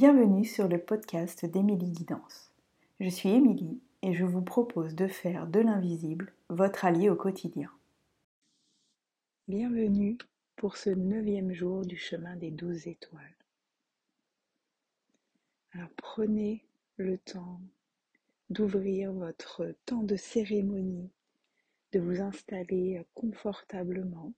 Bienvenue 0.00 0.44
sur 0.44 0.68
le 0.68 0.78
podcast 0.78 1.44
d'Émilie 1.44 1.90
Guidance. 1.90 2.52
Je 3.00 3.08
suis 3.08 3.30
Émilie 3.30 3.80
et 4.02 4.14
je 4.14 4.24
vous 4.24 4.42
propose 4.42 4.94
de 4.94 5.08
faire 5.08 5.48
de 5.48 5.58
l'invisible 5.58 6.32
votre 6.48 6.84
allié 6.84 7.10
au 7.10 7.16
quotidien. 7.16 7.68
Bienvenue 9.48 10.16
pour 10.54 10.76
ce 10.76 10.90
neuvième 10.90 11.52
jour 11.52 11.84
du 11.84 11.96
chemin 11.96 12.36
des 12.36 12.52
douze 12.52 12.86
étoiles. 12.86 13.34
Alors 15.72 15.90
prenez 15.96 16.64
le 16.96 17.18
temps 17.18 17.60
d'ouvrir 18.50 19.12
votre 19.12 19.74
temps 19.84 20.04
de 20.04 20.14
cérémonie, 20.14 21.10
de 21.90 21.98
vous 21.98 22.20
installer 22.20 23.04
confortablement. 23.16 24.32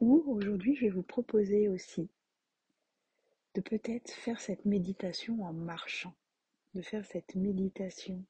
Ou 0.00 0.22
aujourd'hui, 0.26 0.76
je 0.76 0.82
vais 0.82 0.90
vous 0.90 1.02
proposer 1.02 1.70
aussi 1.70 2.10
de 3.56 3.62
peut-être 3.62 4.10
faire 4.10 4.38
cette 4.38 4.66
méditation 4.66 5.42
en 5.42 5.54
marchant, 5.54 6.14
de 6.74 6.82
faire 6.82 7.06
cette 7.06 7.34
méditation 7.34 8.22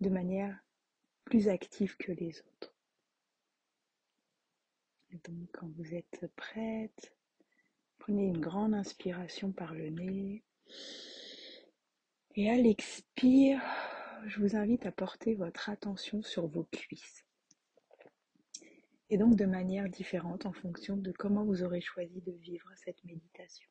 de 0.00 0.08
manière 0.08 0.56
plus 1.24 1.48
active 1.48 1.96
que 1.96 2.12
les 2.12 2.38
autres. 2.40 2.72
donc 5.24 5.48
quand 5.52 5.68
vous 5.76 5.94
êtes 5.94 6.30
prête, 6.36 7.12
prenez 7.98 8.26
une 8.26 8.40
grande 8.40 8.72
inspiration 8.72 9.50
par 9.50 9.74
le 9.74 9.90
nez. 9.90 10.44
Et 12.36 12.48
à 12.48 12.56
l'expire, 12.56 13.60
je 14.26 14.38
vous 14.38 14.54
invite 14.54 14.86
à 14.86 14.92
porter 14.92 15.34
votre 15.34 15.70
attention 15.70 16.22
sur 16.22 16.46
vos 16.46 16.64
cuisses. 16.70 17.24
Et 19.10 19.18
donc 19.18 19.34
de 19.34 19.46
manière 19.46 19.88
différente 19.88 20.46
en 20.46 20.52
fonction 20.52 20.96
de 20.96 21.10
comment 21.10 21.44
vous 21.44 21.64
aurez 21.64 21.80
choisi 21.80 22.20
de 22.20 22.32
vivre 22.32 22.70
cette 22.76 23.02
méditation 23.04 23.68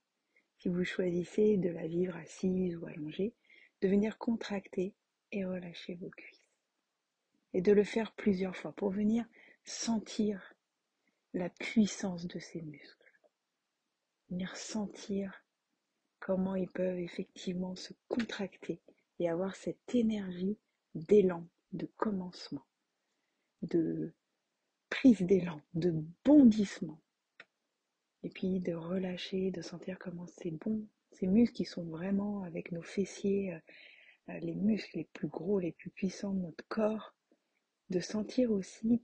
si 0.58 0.70
vous 0.70 0.84
choisissez 0.84 1.58
de 1.58 1.70
la 1.70 1.88
vivre 1.88 2.16
assise 2.16 2.76
ou 2.78 2.86
allongée, 2.86 3.34
de 3.82 3.88
venir 3.88 4.18
contracter 4.18 4.94
et 5.32 5.46
relâcher 5.46 5.96
vos 5.96 6.10
cuisses. 6.10 6.46
Et 7.54 7.62
de 7.62 7.72
le 7.72 7.84
faire 7.84 8.14
plusieurs 8.14 8.56
fois 8.56 8.74
pour 8.74 8.90
venir 8.90 9.26
sentir 9.64 10.56
la 11.34 11.50
puissance 11.50 12.28
de 12.28 12.40
ces 12.40 12.62
muscles. 12.62 13.12
Venir 14.30 14.56
sentir 14.56 15.46
comment 16.20 16.56
ils 16.56 16.70
peuvent 16.70 17.00
effectivement 17.00 17.76
se 17.76 17.94
contracter 18.08 18.82
et 19.20 19.30
avoir 19.30 19.56
cette 19.56 19.94
énergie 19.94 20.58
d'élan, 20.96 21.48
de 21.74 21.86
commencement, 21.98 22.66
de 23.62 24.14
prise 24.90 25.22
d'élan, 25.22 25.62
de 25.74 25.94
bondissement 26.24 27.00
et 28.26 28.30
puis 28.30 28.60
de 28.60 28.74
relâcher, 28.74 29.52
de 29.52 29.62
sentir 29.62 30.00
comment 30.00 30.26
c'est 30.26 30.50
bon, 30.50 30.84
ces 31.12 31.28
muscles 31.28 31.56
qui 31.58 31.66
sont 31.66 31.84
vraiment 31.84 32.42
avec 32.42 32.72
nos 32.72 32.82
fessiers, 32.82 33.54
euh, 33.54 33.60
euh, 34.30 34.40
les 34.40 34.56
muscles 34.56 34.98
les 34.98 35.04
plus 35.14 35.28
gros, 35.28 35.60
les 35.60 35.72
plus 35.72 35.92
puissants 35.92 36.34
de 36.34 36.40
notre 36.40 36.68
corps, 36.68 37.14
de 37.92 38.00
sentir 38.00 38.52
aussi 38.52 39.04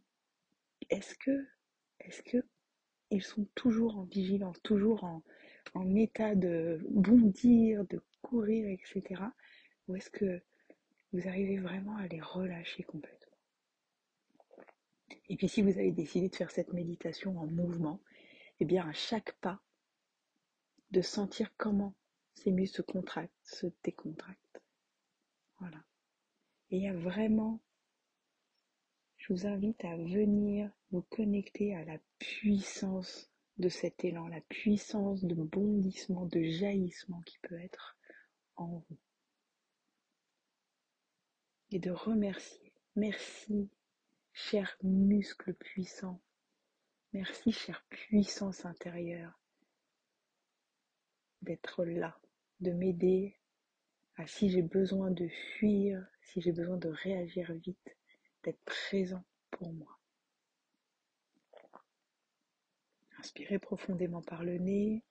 est-ce 0.89 1.13
que, 1.15 1.47
est-ce 1.99 2.23
que 2.23 2.43
ils 3.11 3.21
sont 3.21 3.45
toujours 3.53 3.97
en 3.97 4.05
vigilance, 4.05 4.59
toujours 4.63 5.03
en, 5.03 5.21
en 5.75 5.95
état 5.95 6.33
de 6.33 6.79
bondir, 6.89 7.85
de 7.85 8.01
courir, 8.23 8.67
etc. 8.69 9.21
Ou 9.87 9.97
est-ce 9.97 10.09
que 10.09 10.41
vous 11.13 11.27
arrivez 11.27 11.57
vraiment 11.57 11.95
à 11.97 12.07
les 12.07 12.21
relâcher 12.21 12.81
complètement? 12.83 13.37
Et 15.29 15.35
puis 15.37 15.47
si 15.47 15.61
vous 15.61 15.77
avez 15.77 15.91
décidé 15.91 16.27
de 16.29 16.35
faire 16.35 16.49
cette 16.49 16.73
méditation 16.73 17.37
en 17.37 17.45
mouvement, 17.45 18.01
et 18.61 18.65
bien 18.65 18.87
à 18.87 18.93
chaque 18.93 19.33
pas, 19.39 19.59
de 20.91 21.01
sentir 21.01 21.51
comment 21.57 21.95
ces 22.35 22.51
muscles 22.51 22.77
se 22.77 22.81
contractent, 22.83 23.33
se 23.43 23.65
décontractent. 23.83 24.61
Voilà. 25.59 25.83
Et 26.69 26.77
il 26.77 26.83
y 26.83 26.87
a 26.87 26.93
vraiment, 26.93 27.59
je 29.17 29.33
vous 29.33 29.47
invite 29.47 29.83
à 29.83 29.97
venir 29.97 30.71
vous 30.91 31.01
connecter 31.01 31.75
à 31.75 31.83
la 31.85 31.97
puissance 32.19 33.31
de 33.57 33.67
cet 33.67 34.05
élan, 34.05 34.27
la 34.27 34.41
puissance 34.41 35.23
de 35.23 35.33
bondissement, 35.33 36.27
de 36.27 36.43
jaillissement 36.43 37.21
qui 37.21 37.39
peut 37.39 37.59
être 37.59 37.97
en 38.57 38.67
vous. 38.67 38.97
Et 41.71 41.79
de 41.79 41.89
remercier. 41.89 42.73
Merci, 42.95 43.71
chers 44.33 44.77
muscles 44.83 45.55
puissants, 45.55 46.21
Merci, 47.13 47.51
chère 47.51 47.83
puissance 47.89 48.63
intérieure, 48.63 49.37
d'être 51.41 51.83
là, 51.83 52.17
de 52.61 52.71
m'aider 52.71 53.37
à 54.15 54.25
si 54.27 54.49
j'ai 54.49 54.61
besoin 54.61 55.11
de 55.11 55.27
fuir, 55.27 56.07
si 56.21 56.39
j'ai 56.39 56.53
besoin 56.53 56.77
de 56.77 56.87
réagir 56.87 57.51
vite, 57.51 57.97
d'être 58.43 58.63
présent 58.63 59.25
pour 59.49 59.73
moi. 59.73 59.99
Inspirez 63.19 63.59
profondément 63.59 64.21
par 64.21 64.45
le 64.45 64.57
nez. 64.57 65.03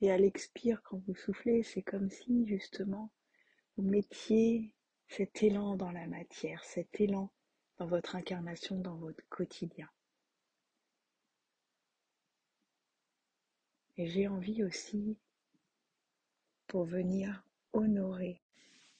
Et 0.00 0.10
à 0.10 0.18
l'expire, 0.18 0.82
quand 0.82 0.98
vous 1.06 1.14
soufflez, 1.14 1.62
c'est 1.62 1.82
comme 1.82 2.10
si 2.10 2.44
justement 2.48 3.12
vous 3.76 3.84
mettiez 3.84 4.74
cet 5.06 5.44
élan 5.44 5.76
dans 5.76 5.92
la 5.92 6.08
matière, 6.08 6.64
cet 6.64 7.00
élan 7.00 7.30
dans 7.78 7.86
votre 7.86 8.16
incarnation, 8.16 8.78
dans 8.78 8.96
votre 8.96 9.26
quotidien. 9.28 9.88
Et 13.98 14.06
j'ai 14.08 14.28
envie 14.28 14.62
aussi, 14.62 15.16
pour 16.66 16.84
venir 16.84 17.44
honorer 17.72 18.42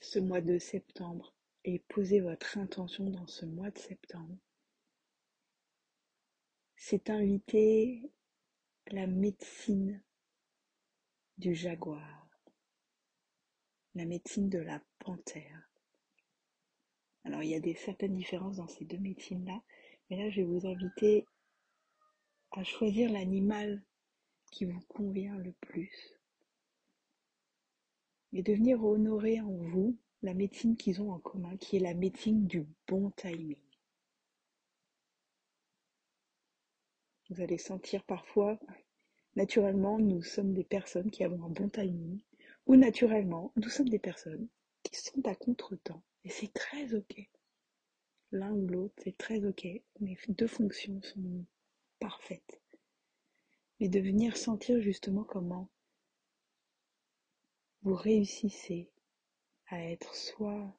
ce 0.00 0.18
mois 0.18 0.40
de 0.40 0.58
septembre 0.58 1.34
et 1.64 1.80
poser 1.80 2.20
votre 2.20 2.58
intention 2.58 3.10
dans 3.10 3.26
ce 3.26 3.44
mois 3.44 3.70
de 3.70 3.78
septembre, 3.78 4.38
c'est 6.76 7.10
inviter 7.10 8.10
la 8.88 9.06
médecine 9.06 10.02
du 11.38 11.54
jaguar, 11.54 12.28
la 13.94 14.04
médecine 14.04 14.48
de 14.48 14.58
la 14.58 14.80
panthère, 14.98 15.65
il 17.42 17.50
y 17.50 17.54
a 17.54 17.60
des 17.60 17.74
certaines 17.74 18.14
différences 18.14 18.56
dans 18.56 18.68
ces 18.68 18.84
deux 18.84 18.98
médecines-là, 18.98 19.62
mais 20.08 20.16
là 20.16 20.30
je 20.30 20.40
vais 20.40 20.46
vous 20.46 20.66
inviter 20.66 21.26
à 22.52 22.64
choisir 22.64 23.10
l'animal 23.10 23.82
qui 24.50 24.64
vous 24.64 24.80
convient 24.88 25.36
le 25.36 25.52
plus 25.60 26.16
et 28.32 28.42
de 28.42 28.52
venir 28.52 28.84
honorer 28.84 29.40
en 29.40 29.50
vous 29.50 29.96
la 30.22 30.34
médecine 30.34 30.76
qu'ils 30.76 31.00
ont 31.00 31.12
en 31.12 31.18
commun, 31.18 31.56
qui 31.56 31.76
est 31.76 31.80
la 31.80 31.94
médecine 31.94 32.46
du 32.46 32.66
bon 32.86 33.10
timing. 33.12 33.56
Vous 37.30 37.40
allez 37.40 37.58
sentir 37.58 38.04
parfois, 38.04 38.58
naturellement, 39.36 39.98
nous 39.98 40.22
sommes 40.22 40.52
des 40.52 40.64
personnes 40.64 41.10
qui 41.10 41.24
avons 41.24 41.44
un 41.44 41.50
bon 41.50 41.68
timing, 41.68 42.20
ou 42.66 42.76
naturellement, 42.76 43.52
nous 43.56 43.68
sommes 43.68 43.88
des 43.88 43.98
personnes 43.98 44.48
qui 44.82 44.96
sont 45.00 45.26
à 45.26 45.34
contre-temps. 45.34 46.02
Et 46.26 46.30
c'est 46.30 46.52
très 46.52 46.92
ok. 46.92 47.30
L'un 48.32 48.50
ou 48.50 48.66
l'autre, 48.66 48.96
c'est 49.04 49.16
très 49.16 49.44
ok. 49.44 49.64
Mes 50.00 50.18
deux 50.28 50.48
fonctions 50.48 51.00
sont 51.02 51.44
parfaites. 52.00 52.60
Mais 53.78 53.88
de 53.88 54.00
venir 54.00 54.36
sentir 54.36 54.80
justement 54.80 55.22
comment 55.22 55.70
vous 57.82 57.94
réussissez 57.94 58.90
à 59.68 59.80
être 59.84 60.16
soit 60.16 60.76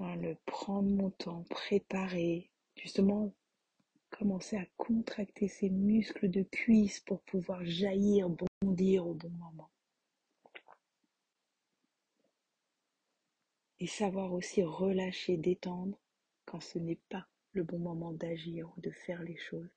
dans 0.00 0.16
le 0.16 0.36
prendre 0.44 0.90
mon 0.90 1.10
temps, 1.10 1.44
préparer, 1.48 2.50
justement 2.74 3.32
commencer 4.10 4.56
à 4.56 4.66
contracter 4.76 5.46
ses 5.46 5.70
muscles 5.70 6.28
de 6.28 6.42
cuisse 6.42 6.98
pour 6.98 7.22
pouvoir 7.22 7.64
jaillir, 7.64 8.28
bondir 8.60 9.06
au 9.06 9.14
bon 9.14 9.30
moment. 9.30 9.70
Et 13.80 13.86
savoir 13.86 14.32
aussi 14.32 14.62
relâcher, 14.62 15.36
détendre 15.36 15.98
quand 16.44 16.60
ce 16.60 16.78
n'est 16.78 17.00
pas 17.08 17.26
le 17.52 17.62
bon 17.64 17.78
moment 17.78 18.12
d'agir 18.12 18.72
ou 18.76 18.80
de 18.80 18.90
faire 18.90 19.22
les 19.22 19.36
choses 19.36 19.70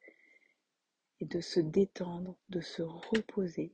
et 1.20 1.26
de 1.26 1.42
se 1.42 1.60
détendre, 1.60 2.38
de 2.50 2.62
se 2.62 2.82
reposer 2.82 3.74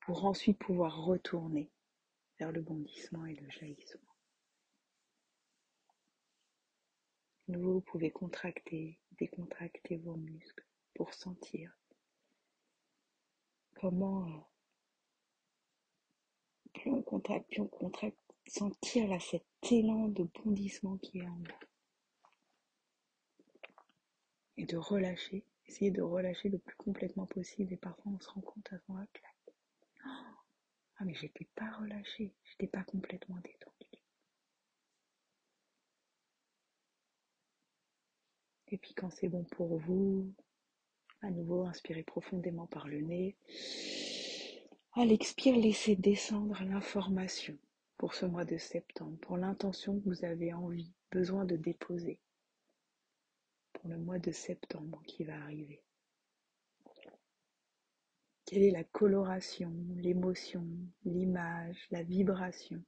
pour 0.00 0.24
ensuite 0.24 0.58
pouvoir 0.58 1.04
retourner 1.04 1.70
vers 2.38 2.52
le 2.52 2.62
bondissement 2.62 3.26
et 3.26 3.34
le 3.34 3.50
jaillissement. 3.50 4.02
Vous 7.48 7.80
pouvez 7.80 8.10
contracter, 8.10 8.98
décontracter 9.12 9.96
vos 9.98 10.16
muscles 10.16 10.66
pour 10.94 11.14
sentir 11.14 11.72
comment 13.74 14.26
euh, 14.26 14.40
plus 16.74 16.90
on 16.90 17.02
contracte, 17.02 17.48
plus 17.48 17.60
on 17.60 17.68
contracte, 17.68 18.25
sentir 18.46 19.08
là 19.08 19.18
cet 19.20 19.44
élan 19.70 20.08
de 20.08 20.24
bondissement 20.44 20.96
qui 20.98 21.18
est 21.18 21.26
en 21.26 21.36
vous. 21.36 21.66
Et 24.56 24.64
de 24.64 24.76
relâcher 24.76 25.44
Essayez 25.68 25.90
de 25.90 26.02
relâcher 26.02 26.48
le 26.48 26.58
plus 26.58 26.76
complètement 26.76 27.26
possible 27.26 27.72
et 27.72 27.76
parfois 27.76 28.12
on 28.12 28.20
se 28.20 28.28
rend 28.28 28.40
compte 28.40 28.72
à 28.72 28.78
ce 28.78 28.82
moment-là, 28.88 29.06
ah 30.98 31.04
mais 31.04 31.14
j'étais 31.14 31.46
pas 31.56 31.70
relâchée, 31.72 32.32
j'étais 32.44 32.68
pas 32.68 32.84
complètement 32.84 33.36
détendue. 33.36 34.02
Et 38.68 38.78
puis 38.78 38.94
quand 38.94 39.10
c'est 39.10 39.28
bon 39.28 39.44
pour 39.44 39.76
vous, 39.78 40.32
à 41.20 41.30
nouveau 41.30 41.64
inspirez 41.66 42.02
profondément 42.02 42.66
par 42.66 42.88
le 42.88 43.00
nez. 43.00 43.36
À 44.92 45.04
l'expire, 45.04 45.56
laissez 45.56 45.96
descendre 45.96 46.62
l'information 46.62 47.58
pour 47.98 48.14
ce 48.14 48.26
mois 48.26 48.44
de 48.44 48.56
septembre, 48.56 49.16
pour 49.20 49.36
l'intention 49.36 49.98
que 49.98 50.08
vous 50.08 50.24
avez 50.24 50.52
envie, 50.52 50.92
besoin 51.10 51.44
de 51.44 51.56
déposer 51.56 52.20
pour 53.72 53.88
le 53.88 53.98
mois 53.98 54.18
de 54.18 54.32
septembre 54.32 55.02
qui 55.06 55.24
va 55.24 55.40
arriver. 55.42 55.82
Quelle 58.44 58.62
est 58.62 58.70
la 58.70 58.84
coloration, 58.84 59.72
l'émotion, 59.96 60.66
l'image, 61.04 61.86
la 61.90 62.02
vibration 62.02 62.82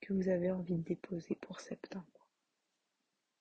que 0.00 0.12
vous 0.12 0.28
avez 0.28 0.50
envie 0.50 0.76
de 0.76 0.82
déposer 0.82 1.36
pour 1.36 1.60
septembre? 1.60 2.28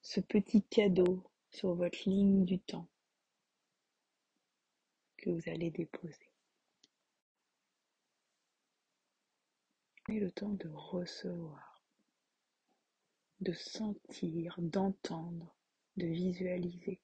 Ce 0.01 0.19
petit 0.19 0.61
cadeau 0.63 1.23
sur 1.49 1.73
votre 1.73 2.07
ligne 2.07 2.45
du 2.45 2.59
temps 2.59 2.87
que 5.17 5.29
vous 5.29 5.49
allez 5.49 5.71
déposer. 5.71 6.30
Le 10.11 10.29
temps 10.29 10.49
de 10.49 10.67
recevoir, 10.67 11.81
de 13.39 13.53
sentir, 13.53 14.55
d'entendre, 14.59 15.55
de 15.95 16.05
visualiser. 16.05 16.99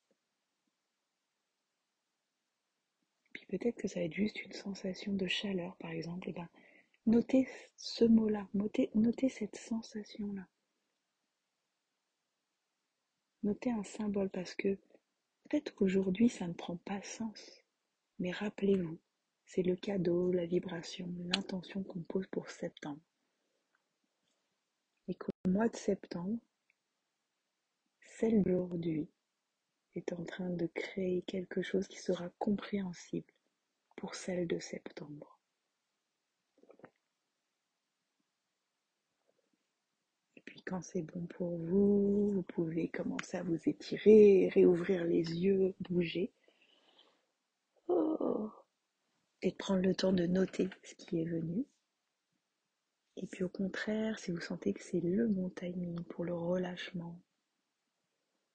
peut-être 3.48 3.77
que 3.77 3.88
ça 3.88 4.00
va 4.00 4.06
être 4.06 4.13
juste 4.13 4.44
une 4.44 4.51
sensation 4.51 5.13
de 5.13 5.27
chaleur, 5.27 5.75
par 5.77 5.92
exemple, 5.92 6.30
et 6.30 6.33
ben, 6.33 6.50
notez 7.06 7.48
ce 7.77 8.06
mot-là, 8.06 8.48
notez, 8.54 8.89
notez 8.94 9.30
cette 9.30 9.56
sensation-là. 9.56 10.45
Notez 13.44 13.71
un 13.71 13.83
symbole 13.83 14.30
parce 14.30 14.54
que 14.56 14.77
peut-être 15.44 15.74
qu'aujourd'hui 15.75 16.27
ça 16.27 16.48
ne 16.48 16.54
prend 16.54 16.75
pas 16.77 17.01
sens, 17.04 17.63
mais 18.19 18.31
rappelez-vous, 18.31 19.00
c'est 19.47 19.63
le 19.63 19.77
cadeau, 19.77 20.31
la 20.33 20.45
vibration, 20.45 21.09
l'intention 21.33 21.81
qu'on 21.81 22.01
pose 22.01 22.27
pour 22.27 22.49
septembre. 22.49 23.01
Et 25.07 25.15
qu'au 25.15 25.31
mois 25.47 25.69
de 25.69 25.75
septembre, 25.75 26.38
celle 28.01 28.44
d'aujourd'hui 28.44 29.07
est 29.95 30.11
en 30.11 30.23
train 30.25 30.49
de 30.49 30.67
créer 30.67 31.21
quelque 31.21 31.61
chose 31.61 31.88
qui 31.88 31.97
sera 31.97 32.29
compréhensible 32.39 33.31
pour 33.95 34.15
celle 34.15 34.47
de 34.47 34.59
septembre. 34.59 35.39
Et 40.35 40.41
puis 40.41 40.61
quand 40.61 40.81
c'est 40.81 41.03
bon 41.03 41.25
pour 41.25 41.57
vous, 41.57 42.31
vous 42.31 42.44
pouvez 42.44 42.89
commencer 42.89 43.38
à 43.38 43.44
vous 43.44 43.69
étirer, 43.69 44.49
réouvrir 44.53 45.05
les 45.05 45.23
yeux, 45.23 45.73
bouger. 45.89 46.33
Oh. 47.88 48.26
Et 49.42 49.51
prendre 49.51 49.81
le 49.81 49.95
temps 49.95 50.13
de 50.13 50.25
noter 50.25 50.69
ce 50.84 50.95
qui 50.95 51.22
est 51.22 51.25
venu. 51.25 51.66
Et 53.18 53.28
puis 53.28 53.44
au 53.44 53.50
contraire, 53.50 54.19
si 54.19 54.31
vous 54.31 54.42
sentez 54.42 54.74
que 54.74 54.84
c'est 54.84 55.00
le 55.00 55.28
bon 55.28 55.50
timing 55.50 56.04
pour 56.06 56.25
le 56.25 56.34
relâchement, 56.34 57.19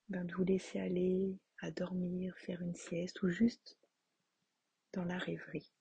ben 0.09 0.25
de 0.25 0.35
vous 0.35 0.45
laisser 0.45 0.79
aller 0.79 1.37
à 1.59 1.71
dormir, 1.71 2.37
faire 2.39 2.63
une 2.63 2.75
sieste 2.75 3.23
ou 3.23 3.29
juste 3.29 3.79
dans 4.93 5.05
la 5.05 5.19
rêverie. 5.19 5.73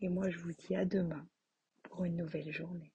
Et 0.00 0.08
moi, 0.08 0.28
je 0.30 0.38
vous 0.38 0.52
dis 0.52 0.74
à 0.74 0.84
demain 0.84 1.26
pour 1.84 2.04
une 2.04 2.16
nouvelle 2.16 2.52
journée. 2.52 2.92